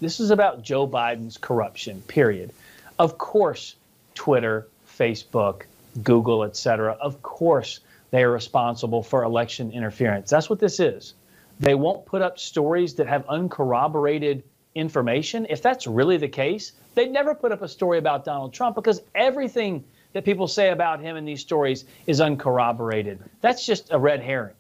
This 0.02 0.20
is 0.20 0.32
about 0.32 0.64
Joe 0.64 0.88
Biden's 0.88 1.38
corruption, 1.38 2.02
period. 2.02 2.52
Of 3.00 3.18
course, 3.18 3.76
Twitter, 4.16 4.68
Facebook, 4.98 5.64
Google, 6.02 6.44
et 6.44 6.58
cetera, 6.58 6.94
of 6.94 7.22
course, 7.22 7.80
they 8.12 8.24
are 8.24 8.32
responsible 8.32 9.02
for 9.04 9.24
election 9.24 9.72
interference. 9.72 10.30
That's 10.30 10.50
what 10.50 10.60
this 10.60 10.80
is. 10.80 11.14
They 11.60 11.76
won't 11.76 12.06
put 12.06 12.22
up 12.22 12.40
stories 12.40 12.96
that 12.96 13.08
have 13.08 13.26
uncorroborated 13.28 14.44
information. 14.76 15.46
If 15.50 15.62
that's 15.62 15.88
really 15.88 16.18
the 16.18 16.28
case, 16.28 16.74
they'd 16.96 17.12
never 17.12 17.36
put 17.36 17.52
up 17.52 17.62
a 17.62 17.68
story 17.68 18.00
about 18.00 18.26
Donald 18.26 18.54
Trump 18.54 18.76
because 18.76 19.02
everything 19.16 19.84
that 20.14 20.26
people 20.26 20.48
say 20.48 20.70
about 20.70 21.00
him 21.00 21.16
in 21.16 21.26
these 21.26 21.42
stories 21.42 21.86
is 22.08 22.22
uncorroborated. 22.22 23.20
That's 23.42 23.66
just 23.66 23.92
a 23.92 24.00
red 24.00 24.22
herring. 24.22 24.56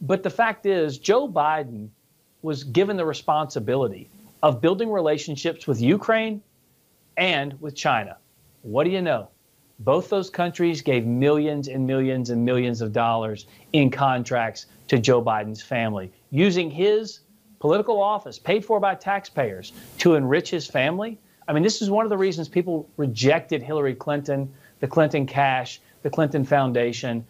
But 0.00 0.22
the 0.22 0.30
fact 0.30 0.66
is, 0.66 0.98
Joe 0.98 1.28
Biden 1.28 1.88
was 2.42 2.64
given 2.64 2.96
the 2.96 3.04
responsibility 3.04 4.08
of 4.42 4.60
building 4.60 4.90
relationships 4.90 5.66
with 5.66 5.80
Ukraine 5.80 6.40
and 7.16 7.60
with 7.60 7.74
China. 7.74 8.16
What 8.62 8.84
do 8.84 8.90
you 8.90 9.02
know? 9.02 9.28
both 9.80 10.08
those 10.08 10.28
countries 10.28 10.82
gave 10.82 11.06
millions 11.06 11.68
and 11.68 11.86
millions 11.86 12.30
and 12.30 12.44
millions 12.44 12.80
of 12.80 12.92
dollars 12.92 13.46
in 13.72 13.90
contracts 13.90 14.66
to 14.88 14.98
Joe 14.98 15.22
Biden's 15.22 15.62
family, 15.62 16.10
using 16.30 16.70
his 16.70 17.20
political 17.58 18.00
office 18.00 18.38
paid 18.38 18.64
for 18.64 18.80
by 18.80 18.94
taxpayers 18.94 19.72
to 19.98 20.14
enrich 20.14 20.50
his 20.50 20.66
family. 20.66 21.18
I 21.46 21.52
mean, 21.52 21.62
this 21.62 21.82
is 21.82 21.90
one 21.90 22.04
of 22.04 22.10
the 22.10 22.18
reasons 22.18 22.48
people 22.48 22.88
rejected 22.96 23.62
Hillary 23.62 23.94
Clinton, 23.94 24.52
the 24.80 24.86
Clinton 24.86 25.26
cash, 25.26 25.80
the 26.02 26.10
Clinton 26.10 26.44
Foundation. 26.44 27.26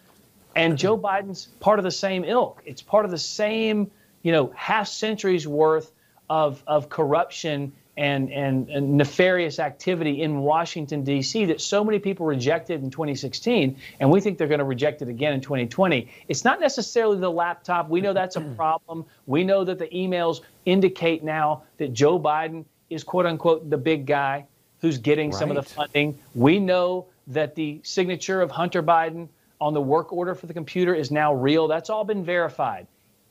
And 0.56 0.76
Joe 0.76 0.98
Biden's 0.98 1.46
part 1.60 1.78
of 1.78 1.84
the 1.84 1.90
same 1.90 2.24
ilk. 2.24 2.62
It's 2.66 2.82
part 2.82 3.04
of 3.04 3.10
the 3.10 3.18
same, 3.18 3.90
you 4.22 4.32
know, 4.32 4.52
half 4.56 4.88
centuries 4.88 5.46
worth 5.46 5.92
of, 6.28 6.62
of 6.66 6.88
corruption 6.88 7.72
and, 7.98 8.30
and, 8.30 8.70
and, 8.70 8.96
nefarious 8.96 9.58
activity 9.58 10.22
in 10.22 10.38
Washington, 10.38 11.02
D.C., 11.02 11.46
that 11.46 11.60
so 11.60 11.82
many 11.82 11.98
people 11.98 12.24
rejected 12.26 12.80
in 12.84 12.90
2016, 12.90 13.76
and 13.98 14.08
we 14.08 14.20
think 14.20 14.38
they're 14.38 14.46
going 14.46 14.58
to 14.58 14.64
reject 14.64 15.02
it 15.02 15.08
again 15.08 15.32
in 15.32 15.40
2020. 15.40 16.08
It's 16.28 16.44
not 16.44 16.60
necessarily 16.60 17.18
the 17.18 17.30
laptop. 17.30 17.88
We 17.88 18.00
know 18.00 18.12
that's 18.12 18.36
a 18.36 18.40
problem. 18.56 19.04
We 19.26 19.42
know 19.42 19.64
that 19.64 19.80
the 19.80 19.88
emails 19.88 20.42
indicate 20.64 21.24
now 21.24 21.64
that 21.78 21.92
Joe 21.92 22.20
Biden 22.20 22.64
is, 22.88 23.02
quote 23.02 23.26
unquote, 23.26 23.68
the 23.68 23.78
big 23.78 24.06
guy 24.06 24.46
who's 24.80 24.98
getting 24.98 25.30
right. 25.30 25.38
some 25.38 25.50
of 25.50 25.56
the 25.56 25.64
funding. 25.64 26.16
We 26.36 26.60
know 26.60 27.06
that 27.26 27.56
the 27.56 27.80
signature 27.82 28.40
of 28.40 28.52
Hunter 28.52 28.82
Biden 28.82 29.28
on 29.60 29.74
the 29.74 29.80
work 29.80 30.12
order 30.12 30.36
for 30.36 30.46
the 30.46 30.54
computer 30.54 30.94
is 30.94 31.10
now 31.10 31.34
real. 31.34 31.66
That's 31.66 31.90
all 31.90 32.04
been 32.04 32.24
verified. 32.24 32.86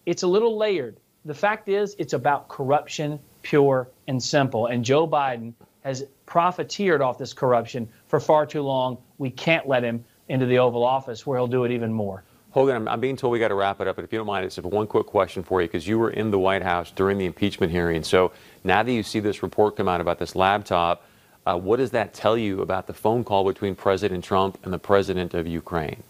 It's 0.06 0.24
a 0.24 0.28
little 0.28 0.58
layered. 0.58 0.98
The 1.24 1.34
fact 1.34 1.70
is, 1.70 1.96
it's 2.00 2.14
about 2.14 2.50
corruption 2.50 3.20
pure, 3.48 3.88
and 4.08 4.22
simple. 4.22 4.66
And 4.68 4.84
Joe 4.84 5.08
Biden 5.08 5.54
has 5.86 6.06
profiteered 6.26 7.02
off 7.02 7.18
this 7.18 7.32
corruption 7.32 7.88
for 8.08 8.20
far 8.20 8.46
too 8.46 8.62
long. 8.62 8.98
We 9.20 9.30
can't 9.30 9.66
let 9.66 9.84
him 9.84 10.04
into 10.28 10.46
the 10.46 10.60
Oval 10.60 10.84
Office 10.84 11.26
where 11.26 11.40
he'll 11.40 11.48
do 11.48 11.64
it 11.64 11.72
even 11.72 11.94
more. 11.94 12.24
Hogan, 12.52 12.76
I'm, 12.76 12.88
I'm 12.90 13.00
being 13.00 13.16
told 13.16 13.32
we 13.32 13.40
got 13.40 13.48
to 13.48 13.56
wrap 13.56 13.80
it 13.80 13.88
up, 13.88 13.96
but 13.96 14.04
if 14.04 14.12
you 14.12 14.20
don't 14.20 14.28
mind, 14.28 14.46
it's 14.46 14.58
one 14.58 14.86
quick 14.86 15.06
question 15.06 15.44
for 15.44 15.62
you 15.62 15.68
because 15.70 15.88
you 15.88 15.98
were 15.98 16.10
in 16.10 16.30
the 16.30 16.38
White 16.38 16.62
House 16.62 16.92
during 16.92 17.18
the 17.18 17.26
impeachment 17.26 17.72
hearing. 17.72 18.04
So 18.04 18.34
now 18.66 18.84
that 18.84 18.92
you 18.92 19.02
see 19.02 19.22
this 19.22 19.42
report 19.42 19.78
come 19.78 19.88
out 19.88 20.02
about 20.02 20.20
this 20.20 20.36
laptop, 20.36 21.06
uh, 21.46 21.58
what 21.58 21.78
does 21.78 21.92
that 21.92 22.14
tell 22.14 22.38
you 22.38 22.62
about 22.62 22.86
the 22.86 22.94
phone 22.94 23.24
call 23.24 23.46
between 23.46 23.76
President 23.76 24.26
Trump 24.26 24.60
and 24.64 24.74
the 24.74 24.80
president 24.80 25.34
of 25.34 25.48
Ukraine? 25.48 26.04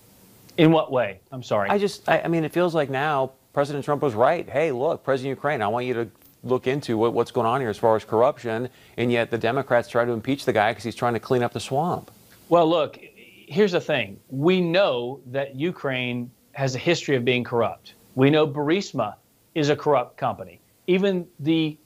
In 0.57 0.71
what 0.71 0.91
way? 0.91 1.19
I'm 1.31 1.43
sorry. 1.43 1.69
I 1.69 1.77
just, 1.77 2.09
I, 2.09 2.21
I 2.21 2.27
mean, 2.29 2.43
it 2.43 2.51
feels 2.51 2.73
like 2.73 2.89
now 2.89 3.33
President 3.53 3.85
Trump 3.85 4.01
was 4.01 4.15
right. 4.15 4.49
Hey, 4.49 4.71
look, 4.71 5.03
President 5.03 5.29
Ukraine, 5.29 5.61
I 5.61 5.67
want 5.67 5.85
you 5.85 5.93
to 5.93 6.09
look 6.47 6.67
into 6.67 6.97
what, 6.97 7.13
what's 7.13 7.31
going 7.31 7.47
on 7.47 7.61
here 7.61 7.69
as 7.69 7.77
far 7.77 7.95
as 7.95 8.03
corruption, 8.03 8.69
and 8.97 9.11
yet 9.11 9.31
the 9.31 9.37
Democrats 9.37 9.89
try 9.89 10.05
to 10.05 10.11
impeach 10.11 10.45
the 10.45 10.53
guy 10.53 10.71
because 10.71 10.83
he's 10.83 10.95
trying 10.95 11.13
to 11.13 11.19
clean 11.19 11.43
up 11.43 11.53
the 11.53 11.59
swamp. 11.59 12.11
Well, 12.49 12.67
look, 12.67 12.99
here's 13.47 13.73
the 13.73 13.81
thing. 13.81 14.19
We 14.29 14.61
know 14.61 15.19
that 15.27 15.55
Ukraine 15.55 16.31
has 16.53 16.75
a 16.75 16.79
history 16.79 17.15
of 17.15 17.23
being 17.23 17.43
corrupt. 17.43 17.93
We 18.15 18.29
know 18.29 18.47
Burisma 18.47 19.15
is 19.53 19.69
a 19.69 19.75
corrupt 19.75 20.17
company. 20.17 20.59
Even 20.87 21.27
the 21.39 21.77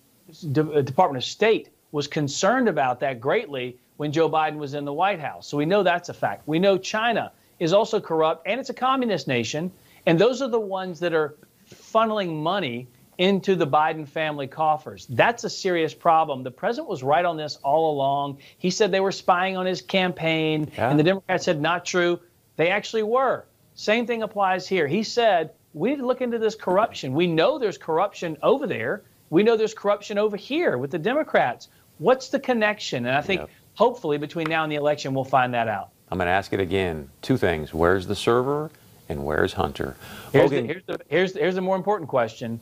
De- 0.51 0.83
Department 0.83 1.23
of 1.23 1.27
State 1.27 1.69
was 1.91 2.07
concerned 2.07 2.69
about 2.69 2.99
that 3.01 3.19
greatly 3.19 3.77
when 3.97 4.11
Joe 4.11 4.29
Biden 4.29 4.57
was 4.57 4.73
in 4.73 4.85
the 4.85 4.93
White 4.93 5.19
House. 5.19 5.47
So 5.47 5.57
we 5.57 5.65
know 5.65 5.83
that's 5.83 6.09
a 6.09 6.13
fact. 6.13 6.47
We 6.47 6.57
know 6.57 6.77
China 6.77 7.31
is 7.59 7.73
also 7.73 7.99
corrupt 7.99 8.47
and 8.47 8.59
it's 8.59 8.69
a 8.69 8.73
communist 8.73 9.27
nation. 9.27 9.71
And 10.05 10.17
those 10.17 10.41
are 10.41 10.47
the 10.47 10.59
ones 10.59 10.99
that 11.01 11.13
are 11.13 11.35
funneling 11.69 12.41
money 12.41 12.87
into 13.17 13.55
the 13.55 13.67
Biden 13.67 14.07
family 14.07 14.47
coffers. 14.47 15.05
That's 15.09 15.43
a 15.43 15.49
serious 15.49 15.93
problem. 15.93 16.43
The 16.43 16.51
president 16.51 16.89
was 16.89 17.03
right 17.03 17.23
on 17.25 17.37
this 17.37 17.57
all 17.63 17.93
along. 17.93 18.39
He 18.57 18.69
said 18.69 18.91
they 18.91 18.99
were 18.99 19.11
spying 19.11 19.57
on 19.57 19.65
his 19.65 19.81
campaign, 19.81 20.71
yeah. 20.75 20.89
and 20.89 20.99
the 20.99 21.03
Democrats 21.03 21.45
said 21.45 21.61
not 21.61 21.85
true. 21.85 22.19
They 22.55 22.69
actually 22.69 23.03
were. 23.03 23.45
Same 23.75 24.05
thing 24.05 24.23
applies 24.23 24.67
here. 24.67 24.87
He 24.87 25.03
said, 25.03 25.51
we 25.73 25.91
need 25.91 25.97
to 25.97 26.05
look 26.05 26.21
into 26.21 26.37
this 26.37 26.55
corruption. 26.55 27.13
We 27.13 27.27
know 27.27 27.57
there's 27.57 27.77
corruption 27.77 28.37
over 28.43 28.67
there. 28.67 29.03
We 29.29 29.43
know 29.43 29.55
there's 29.55 29.73
corruption 29.73 30.17
over 30.17 30.35
here 30.35 30.77
with 30.77 30.91
the 30.91 30.99
Democrats. 30.99 31.69
What's 31.97 32.29
the 32.29 32.39
connection? 32.39 33.05
And 33.05 33.15
I 33.15 33.21
think 33.21 33.41
hopefully 33.75 34.17
between 34.17 34.49
now 34.49 34.63
and 34.63 34.71
the 34.71 34.75
election, 34.75 35.13
we'll 35.13 35.23
find 35.23 35.53
that 35.53 35.67
out. 35.67 35.89
I'm 36.09 36.17
going 36.17 36.27
to 36.27 36.31
ask 36.31 36.51
it 36.51 36.59
again. 36.59 37.09
Two 37.21 37.37
things. 37.37 37.73
Where's 37.73 38.07
the 38.07 38.15
server 38.15 38.69
and 39.07 39.23
where's 39.23 39.53
Hunter? 39.53 39.95
Here's, 40.33 40.49
the, 40.49 40.61
here's, 40.63 40.83
the, 40.85 40.99
here's, 41.09 41.33
here's 41.33 41.55
the 41.55 41.61
more 41.61 41.77
important 41.77 42.09
question 42.09 42.59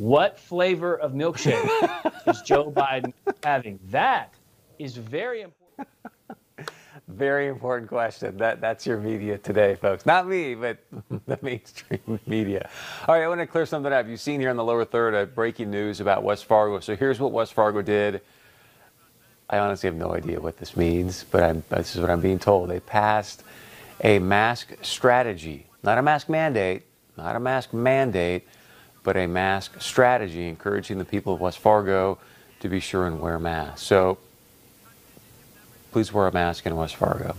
what 0.00 0.38
flavor 0.38 0.94
of 0.94 1.12
milkshake 1.12 1.62
is 2.26 2.40
Joe 2.46 2.72
Biden 2.72 3.12
having? 3.44 3.78
That 3.90 4.32
is 4.78 4.96
very 4.96 5.42
important. 5.42 5.58
Very 7.06 7.48
important 7.48 7.88
question. 7.88 8.38
That 8.38 8.62
that's 8.62 8.86
your 8.86 8.98
media 8.98 9.36
today, 9.36 9.74
folks. 9.74 10.06
Not 10.06 10.26
me, 10.26 10.54
but 10.54 10.78
the 11.26 11.38
mainstream 11.42 12.18
media. 12.26 12.70
All 13.06 13.14
right, 13.14 13.24
I 13.24 13.28
want 13.28 13.40
to 13.40 13.46
clear 13.46 13.66
something 13.66 13.92
up. 13.92 14.08
You've 14.08 14.20
seen 14.20 14.40
here 14.40 14.48
in 14.48 14.56
the 14.56 14.64
lower 14.64 14.86
third 14.86 15.14
a 15.14 15.26
breaking 15.26 15.70
news 15.70 16.00
about 16.00 16.22
West 16.22 16.46
Fargo. 16.46 16.80
So 16.80 16.96
here's 16.96 17.20
what 17.20 17.32
West 17.32 17.52
Fargo 17.52 17.82
did. 17.82 18.22
I 19.50 19.58
honestly 19.58 19.88
have 19.88 19.96
no 19.96 20.14
idea 20.14 20.40
what 20.40 20.56
this 20.56 20.78
means, 20.78 21.26
but 21.30 21.42
I'm, 21.42 21.62
this 21.68 21.94
is 21.94 22.00
what 22.00 22.08
I'm 22.08 22.22
being 22.22 22.38
told. 22.38 22.70
They 22.70 22.80
passed 22.80 23.42
a 24.02 24.18
mask 24.18 24.72
strategy, 24.80 25.66
not 25.82 25.98
a 25.98 26.02
mask 26.02 26.30
mandate, 26.30 26.84
not 27.18 27.36
a 27.36 27.40
mask 27.40 27.74
mandate 27.74 28.46
but 29.02 29.16
a 29.16 29.26
mask 29.26 29.80
strategy, 29.80 30.46
encouraging 30.48 30.98
the 30.98 31.04
people 31.04 31.34
of 31.34 31.40
West 31.40 31.58
Fargo 31.58 32.18
to 32.60 32.68
be 32.68 32.80
sure 32.80 33.06
and 33.06 33.20
wear 33.20 33.38
masks. 33.38 33.82
So 33.82 34.18
please 35.92 36.12
wear 36.12 36.26
a 36.26 36.32
mask 36.32 36.66
in 36.66 36.76
West 36.76 36.96
Fargo. 36.96 37.34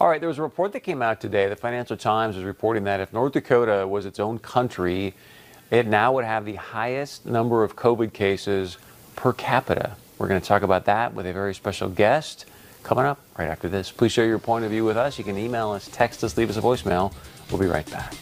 All 0.00 0.08
right, 0.08 0.20
there 0.20 0.28
was 0.28 0.38
a 0.38 0.42
report 0.42 0.72
that 0.72 0.80
came 0.80 1.02
out 1.02 1.20
today. 1.20 1.48
The 1.48 1.56
Financial 1.56 1.96
Times 1.96 2.36
is 2.36 2.44
reporting 2.44 2.84
that 2.84 3.00
if 3.00 3.12
North 3.12 3.32
Dakota 3.32 3.86
was 3.86 4.06
its 4.06 4.18
own 4.18 4.38
country, 4.38 5.14
it 5.70 5.86
now 5.86 6.12
would 6.12 6.24
have 6.24 6.44
the 6.44 6.54
highest 6.54 7.26
number 7.26 7.62
of 7.62 7.76
COVID 7.76 8.12
cases 8.12 8.78
per 9.16 9.32
capita. 9.32 9.96
We're 10.18 10.28
going 10.28 10.40
to 10.40 10.46
talk 10.46 10.62
about 10.62 10.84
that 10.86 11.14
with 11.14 11.26
a 11.26 11.32
very 11.32 11.54
special 11.54 11.88
guest 11.88 12.46
coming 12.82 13.04
up 13.04 13.18
right 13.38 13.48
after 13.48 13.68
this. 13.68 13.90
Please 13.90 14.12
share 14.12 14.26
your 14.26 14.38
point 14.38 14.64
of 14.64 14.70
view 14.70 14.84
with 14.84 14.96
us. 14.96 15.18
You 15.18 15.24
can 15.24 15.38
email 15.38 15.70
us, 15.70 15.88
text 15.92 16.24
us, 16.24 16.36
leave 16.36 16.50
us 16.50 16.56
a 16.56 16.62
voicemail. 16.62 17.12
We'll 17.50 17.60
be 17.60 17.66
right 17.66 17.88
back. 17.90 18.14